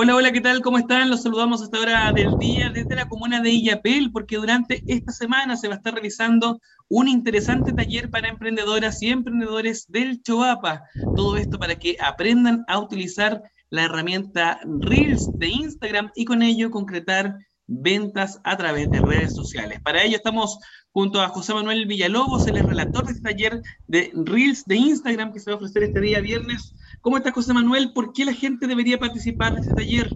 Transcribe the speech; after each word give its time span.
Hola, 0.00 0.14
hola, 0.14 0.30
¿qué 0.30 0.40
tal? 0.40 0.62
¿Cómo 0.62 0.78
están? 0.78 1.10
Los 1.10 1.24
saludamos 1.24 1.60
hasta 1.60 1.76
ahora 1.76 2.12
del 2.12 2.38
día 2.38 2.70
desde 2.70 2.94
la 2.94 3.08
comuna 3.08 3.40
de 3.40 3.50
Illapel, 3.50 4.12
porque 4.12 4.36
durante 4.36 4.84
esta 4.86 5.10
semana 5.10 5.56
se 5.56 5.66
va 5.66 5.74
a 5.74 5.78
estar 5.78 5.92
realizando 5.92 6.60
un 6.86 7.08
interesante 7.08 7.72
taller 7.72 8.08
para 8.08 8.28
emprendedoras 8.28 9.02
y 9.02 9.08
emprendedores 9.08 9.86
del 9.88 10.22
Choapa. 10.22 10.84
Todo 11.14 11.36
esto 11.36 11.58
para 11.58 11.80
que 11.80 11.96
aprendan 12.00 12.64
a 12.68 12.78
utilizar 12.78 13.42
la 13.70 13.86
herramienta 13.86 14.60
Reels 14.64 15.36
de 15.36 15.48
Instagram 15.48 16.12
y 16.14 16.26
con 16.26 16.42
ello 16.42 16.70
concretar 16.70 17.34
ventas 17.68 18.40
a 18.42 18.56
través 18.56 18.90
de 18.90 19.00
redes 19.00 19.34
sociales. 19.34 19.80
Para 19.80 20.02
ello 20.02 20.16
estamos 20.16 20.58
junto 20.90 21.20
a 21.20 21.28
José 21.28 21.54
Manuel 21.54 21.86
Villalobos, 21.86 22.46
el 22.48 22.58
relator 22.58 23.04
de 23.04 23.12
este 23.12 23.22
taller 23.22 23.62
de 23.86 24.10
Reels 24.14 24.64
de 24.64 24.76
Instagram 24.76 25.32
que 25.32 25.38
se 25.38 25.50
va 25.50 25.54
a 25.54 25.58
ofrecer 25.58 25.84
este 25.84 26.00
día 26.00 26.20
viernes. 26.20 26.74
¿Cómo 27.02 27.18
estás, 27.18 27.34
José 27.34 27.52
Manuel? 27.52 27.92
¿Por 27.92 28.12
qué 28.12 28.24
la 28.24 28.32
gente 28.32 28.66
debería 28.66 28.98
participar 28.98 29.54
de 29.54 29.60
este 29.60 29.74
taller? 29.74 30.10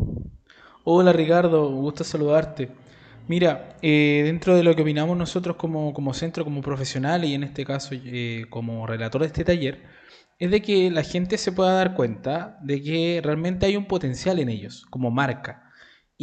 Hola, 0.84 1.12
Ricardo, 1.12 1.70
gusto 1.70 2.02
saludarte. 2.02 2.70
Mira, 3.28 3.76
eh, 3.82 4.22
dentro 4.24 4.56
de 4.56 4.64
lo 4.64 4.74
que 4.74 4.82
opinamos 4.82 5.16
nosotros 5.16 5.56
como, 5.56 5.92
como 5.92 6.12
centro, 6.12 6.44
como 6.44 6.60
profesional 6.60 7.24
y 7.24 7.34
en 7.34 7.44
este 7.44 7.64
caso 7.64 7.90
eh, 7.92 8.46
como 8.50 8.86
relator 8.86 9.20
de 9.20 9.28
este 9.28 9.44
taller, 9.44 9.82
es 10.40 10.50
de 10.50 10.60
que 10.60 10.90
la 10.90 11.04
gente 11.04 11.38
se 11.38 11.52
pueda 11.52 11.74
dar 11.74 11.94
cuenta 11.94 12.58
de 12.62 12.82
que 12.82 13.20
realmente 13.22 13.66
hay 13.66 13.76
un 13.76 13.86
potencial 13.86 14.40
en 14.40 14.48
ellos 14.48 14.86
como 14.90 15.10
marca 15.12 15.61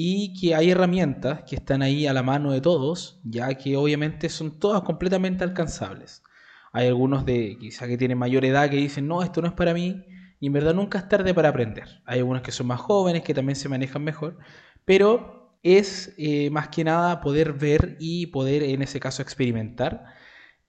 y 0.01 0.33
que 0.33 0.55
hay 0.55 0.71
herramientas 0.71 1.43
que 1.43 1.57
están 1.57 1.81
ahí 1.81 2.07
a 2.07 2.13
la 2.13 2.23
mano 2.23 2.53
de 2.53 2.61
todos, 2.61 3.19
ya 3.25 3.53
que 3.55 3.75
obviamente 3.75 4.29
son 4.29 4.57
todas 4.57 4.83
completamente 4.83 5.43
alcanzables. 5.43 6.23
Hay 6.71 6.87
algunos 6.87 7.25
de 7.25 7.57
quizá 7.59 7.85
que 7.85 7.97
tienen 7.97 8.17
mayor 8.17 8.45
edad 8.45 8.69
que 8.69 8.77
dicen, 8.77 9.09
no, 9.09 9.21
esto 9.23 9.41
no 9.41 9.49
es 9.49 9.53
para 9.55 9.73
mí, 9.73 10.05
y 10.39 10.47
en 10.47 10.53
verdad 10.53 10.73
nunca 10.73 10.99
es 10.99 11.09
tarde 11.09 11.33
para 11.33 11.49
aprender. 11.49 12.01
Hay 12.05 12.19
algunos 12.19 12.43
que 12.43 12.53
son 12.53 12.67
más 12.67 12.79
jóvenes, 12.79 13.23
que 13.23 13.33
también 13.33 13.57
se 13.57 13.67
manejan 13.67 14.01
mejor, 14.01 14.37
pero 14.85 15.57
es 15.63 16.13
eh, 16.17 16.49
más 16.49 16.69
que 16.69 16.85
nada 16.85 17.19
poder 17.19 17.51
ver 17.51 17.97
y 17.99 18.27
poder 18.27 18.63
en 18.63 18.81
ese 18.81 19.01
caso 19.01 19.21
experimentar 19.21 20.05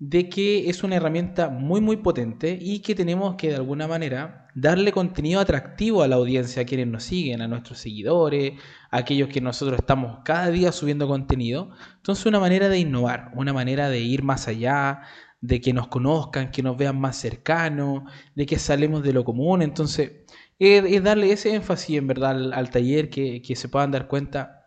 de 0.01 0.31
que 0.31 0.71
es 0.71 0.83
una 0.83 0.97
herramienta 0.97 1.51
muy 1.51 1.83
muy 1.83 1.99
potente 1.99 2.59
y 2.59 2.81
que 2.81 2.95
tenemos 2.95 3.37
que 3.37 3.51
de 3.51 3.57
alguna 3.57 3.87
manera 3.87 4.49
darle 4.55 4.93
contenido 4.93 5.41
atractivo 5.41 6.03
a 6.03 6.09
la 6.09 6.17
audiencia, 6.17 6.63
a 6.63 6.65
quienes 6.65 6.87
nos 6.87 7.05
siguen, 7.05 7.43
a 7.43 7.49
nuestros 7.49 7.79
seguidores, 7.81 8.55
a 8.91 8.99
aquellos 8.99 9.29
que 9.29 9.43
nosotros 9.43 9.79
estamos 9.79 10.21
cada 10.25 10.51
día 10.51 10.73
subiendo 10.73 11.07
contenido. 11.07 11.71
Entonces 11.97 12.25
una 12.27 12.41
manera 12.41 12.69
de 12.71 12.79
innovar, 12.79 13.31
una 13.35 13.53
manera 13.53 13.91
de 13.91 14.01
ir 14.01 14.23
más 14.23 14.49
allá, 14.49 15.03
de 15.43 15.61
que 15.61 15.75
nos 15.75 15.89
conozcan, 15.89 16.51
que 16.51 16.63
nos 16.63 16.77
vean 16.79 16.99
más 16.99 17.17
cercanos, 17.17 18.05
de 18.35 18.47
que 18.47 18.59
salemos 18.59 19.03
de 19.03 19.13
lo 19.13 19.25
común. 19.25 19.61
Entonces 19.63 20.13
es, 20.59 21.03
darle 21.03 21.33
ese 21.33 21.55
énfasis 21.55 21.99
en 21.99 22.07
verdad 22.07 22.53
al, 22.55 22.71
taller, 22.71 23.11
que, 23.11 23.43
que 23.43 23.55
se 23.55 23.69
puedan 23.69 23.91
dar 23.91 24.09
cuenta 24.09 24.60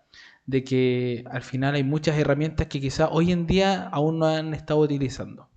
de 0.46 0.64
que 0.64 1.24
al 1.32 1.42
final 1.44 1.76
hay 1.76 1.84
muchas 1.84 2.18
herramientas 2.18 2.68
que 2.68 2.82
quizá 2.82 3.10
hoy 3.10 3.32
en 3.32 3.48
día 3.48 3.88
aún 3.90 4.20
no 4.20 4.28
han 4.28 4.54
estado 4.54 4.80
utilizando. 4.82 5.50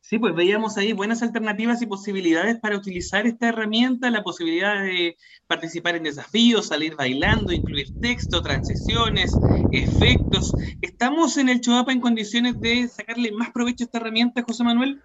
Sí, 0.00 0.18
pues 0.18 0.34
veíamos 0.34 0.76
ahí 0.76 0.92
buenas 0.92 1.22
alternativas 1.22 1.80
y 1.80 1.86
posibilidades 1.86 2.58
para 2.60 2.76
utilizar 2.76 3.26
esta 3.26 3.48
herramienta, 3.48 4.10
la 4.10 4.22
posibilidad 4.22 4.82
de 4.82 5.16
participar 5.46 5.96
en 5.96 6.02
desafíos, 6.02 6.66
salir 6.66 6.96
bailando, 6.96 7.52
incluir 7.52 7.92
texto, 8.00 8.42
transiciones, 8.42 9.40
efectos. 9.70 10.56
¿Estamos 10.80 11.36
en 11.38 11.48
el 11.48 11.60
Choapa 11.60 11.92
en 11.92 12.00
condiciones 12.00 12.60
de 12.60 12.88
sacarle 12.88 13.32
más 13.32 13.52
provecho 13.52 13.84
a 13.84 13.86
esta 13.86 13.98
herramienta, 13.98 14.42
José 14.42 14.64
Manuel? 14.64 15.02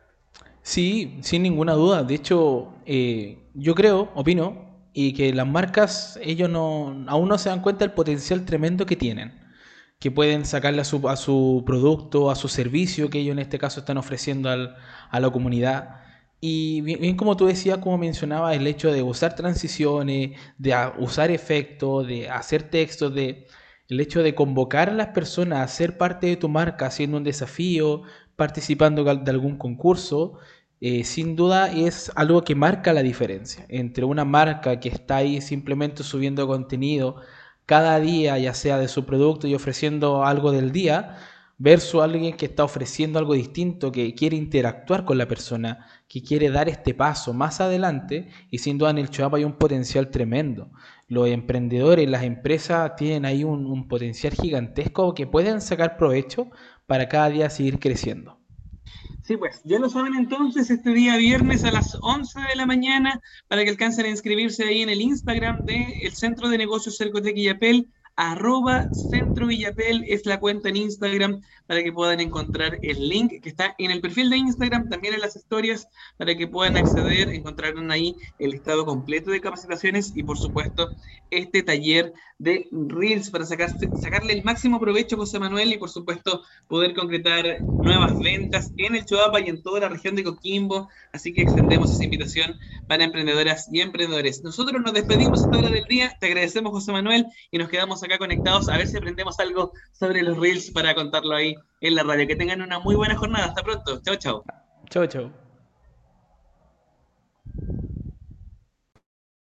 Sí, 0.62 1.20
sin 1.22 1.44
ninguna 1.44 1.74
duda. 1.74 2.04
De 2.04 2.16
hecho, 2.16 2.82
eh, 2.86 3.50
yo 3.54 3.74
creo, 3.76 4.12
opino, 4.16 4.67
y 4.94 5.14
que 5.14 5.34
las 5.34 5.48
marcas, 5.48 6.20
ellos 6.24 6.50
aún 6.54 7.28
no 7.30 7.38
se 7.38 7.50
dan 7.50 7.62
cuenta 7.62 7.86
del 7.86 7.94
potencial 7.94 8.46
tremendo 8.46 8.86
que 8.86 8.96
tienen, 8.96 9.40
que 10.00 10.12
pueden 10.12 10.46
sacarle 10.46 10.82
a 10.82 10.86
su, 10.86 11.64
producto, 11.66 12.32
a 12.32 12.36
su 12.36 12.48
servicio 12.48 13.10
que 13.10 13.20
ellos 13.20 13.34
en 13.34 13.40
este 13.40 13.60
caso 13.60 13.82
están 13.82 13.98
ofreciendo 13.98 14.50
a 14.50 15.20
la 15.20 15.30
comunidad. 15.32 16.02
Y 16.40 16.82
bien, 16.82 17.18
como 17.18 17.36
tú 17.36 17.48
decías, 17.48 17.80
como 17.80 17.98
mencionaba, 17.98 18.54
el 18.54 18.68
hecho 18.68 18.92
de 18.92 19.02
usar 19.02 19.36
transiciones, 19.36 20.40
de 20.58 20.76
usar 21.00 21.32
efectos, 21.32 22.08
de 22.08 22.30
hacer 22.30 22.64
textos, 22.64 23.14
de 23.14 23.48
el 23.90 24.00
hecho 24.00 24.22
de 24.22 24.36
convocar 24.36 24.90
a 24.90 24.94
las 24.94 25.08
personas 25.08 25.60
a 25.60 25.68
ser 25.68 25.98
parte 25.98 26.28
de 26.28 26.38
tu 26.38 26.50
marca 26.50 26.88
haciendo 26.88 27.18
un 27.18 27.24
desafío, 27.24 28.04
participando 28.36 29.04
de 29.04 29.32
algún 29.32 29.58
concurso, 29.58 30.40
eh, 30.80 31.04
sin 31.04 31.36
duda 31.36 31.72
es 31.72 32.12
algo 32.16 32.44
que 32.44 32.54
marca 32.56 32.94
la 32.94 33.02
diferencia 33.02 33.66
entre 33.70 34.06
una 34.06 34.26
marca 34.26 34.80
que 34.80 34.90
está 34.90 35.18
ahí 35.18 35.42
simplemente 35.42 36.04
subiendo 36.04 36.48
contenido 36.48 37.18
cada 37.66 38.00
día, 38.00 38.38
ya 38.38 38.54
sea 38.54 38.78
de 38.78 38.88
su 38.88 39.06
producto 39.06 39.48
y 39.48 39.56
ofreciendo 39.56 40.24
algo 40.26 40.52
del 40.52 40.72
día, 40.72 41.18
versus 41.58 42.02
alguien 42.04 42.38
que 42.38 42.46
está 42.46 42.64
ofreciendo 42.64 43.20
algo 43.20 43.34
distinto, 43.34 43.92
que 43.92 44.14
quiere 44.16 44.38
interactuar 44.38 45.06
con 45.06 45.18
la 45.18 45.28
persona, 45.28 45.88
que 46.08 46.24
quiere 46.24 46.50
dar 46.52 46.70
este 46.70 46.94
paso 46.94 47.34
más 47.34 47.60
adelante 47.62 48.30
y 48.52 48.60
sin 48.60 48.78
duda 48.78 48.92
en 48.92 49.00
el 49.00 49.10
hay 49.34 49.44
un 49.44 49.58
potencial 49.58 50.10
tremendo. 50.12 50.72
Los 51.08 51.28
emprendedores, 51.30 52.10
las 52.10 52.24
empresas 52.24 52.96
tienen 52.96 53.26
ahí 53.26 53.44
un 53.44 53.88
potencial 53.88 54.34
gigantesco 54.34 55.14
que 55.14 55.28
pueden 55.28 55.62
sacar 55.62 55.98
provecho 55.98 56.50
para 56.86 57.10
cada 57.10 57.30
día 57.30 57.50
seguir 57.50 57.80
creciendo. 57.80 58.40
Sí, 59.28 59.36
pues 59.36 59.60
ya 59.66 59.78
lo 59.78 59.90
saben 59.90 60.16
entonces, 60.16 60.70
este 60.70 60.92
día 60.92 61.18
viernes 61.18 61.66
a 61.66 61.72
las 61.72 61.98
11 62.02 62.40
de 62.40 62.56
la 62.56 62.66
mañana, 62.66 63.20
para 63.50 63.66
que 63.66 63.70
alcancen 63.72 64.06
a 64.06 64.10
inscribirse 64.10 64.64
ahí 64.64 64.82
en 64.84 64.88
el 64.88 65.02
Instagram 65.02 65.66
del 65.66 66.14
Centro 66.14 66.48
de 66.48 66.58
Negocios 66.58 66.96
Cercotec 66.96 67.36
Yapel 67.36 67.90
arroba 68.18 68.90
Centro 68.94 69.46
Villapel 69.46 70.04
es 70.08 70.26
la 70.26 70.40
cuenta 70.40 70.70
en 70.70 70.76
Instagram 70.76 71.42
para 71.68 71.84
que 71.84 71.94
puedan 71.94 72.20
encontrar 72.20 72.80
el 72.82 73.08
link 73.08 73.42
que 73.42 73.50
está 73.50 73.76
en 73.78 73.92
el 73.92 74.02
perfil 74.02 74.32
de 74.32 74.38
Instagram, 74.38 74.90
también 74.90 75.14
en 75.14 75.22
las 75.22 75.36
historias, 75.36 75.88
para 76.18 76.36
que 76.36 76.48
puedan 76.48 76.78
acceder, 76.78 77.30
encontrarán 77.30 77.92
ahí 77.92 78.16
el 78.40 78.52
listado 78.52 78.86
completo 78.86 79.30
de 79.30 79.40
capacitaciones 79.40 80.14
y 80.16 80.24
por 80.24 80.40
supuesto 80.40 80.90
este 81.30 81.62
taller 81.62 82.12
de 82.40 82.68
Reels 82.72 83.30
para 83.30 83.46
sacarle 83.46 84.34
el 84.34 84.44
máximo 84.44 84.80
provecho 84.80 85.16
a 85.16 85.20
José 85.20 85.40
Manuel 85.40 85.74
y 85.74 85.78
por 85.78 85.90
supuesto 85.90 86.44
poder 86.68 86.94
concretar 86.94 87.66
nuevas 87.82 88.20
ventas 88.20 88.74
en 88.78 88.96
el 88.96 89.06
Choapa 89.06 89.40
y 89.40 89.50
en 89.50 89.64
toda 89.64 89.80
la 89.82 89.90
región 89.90 90.16
de 90.16 90.24
Coquimbo. 90.24 90.90
Así 91.14 91.34
que 91.34 91.42
extendemos 91.42 91.92
esa 91.92 92.04
invitación 92.04 92.56
para 92.88 93.04
emprendedoras 93.04 93.68
y 93.72 93.82
emprendedores. 93.82 94.44
Nosotros 94.44 94.82
nos 94.82 94.94
despedimos 94.94 95.42
esta 95.42 95.58
hora 95.58 95.70
del 95.70 95.86
día, 95.86 96.16
te 96.20 96.28
agradecemos 96.28 96.72
José 96.72 96.92
Manuel 96.92 97.26
y 97.52 97.58
nos 97.58 97.70
quedamos 97.70 98.04
acá 98.04 98.18
conectados 98.18 98.70
a 98.70 98.78
ver 98.78 98.88
si 98.88 98.98
aprendemos 98.98 99.40
algo 99.40 99.74
sobre 99.92 100.22
los 100.22 100.38
Reels 100.38 100.72
para 100.72 100.94
contarlo 100.94 101.36
ahí 101.36 101.56
en 101.82 101.96
la 101.96 102.04
radio. 102.04 102.28
Que 102.28 102.36
tengan 102.36 102.62
una 102.62 102.80
muy 102.80 102.96
buena 102.96 103.16
jornada. 103.16 103.46
Hasta 103.46 103.64
pronto. 103.64 104.02
Chao, 104.04 104.16
chao. 104.16 104.44
Chao, 104.90 105.08
chao. 105.08 105.47